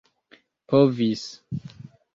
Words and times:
povis 0.73 1.23